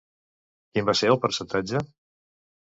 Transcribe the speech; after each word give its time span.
Quin 0.77 0.87
va 0.87 0.95
ser 1.01 1.11
el 1.11 1.19
percentatge? 1.27 1.83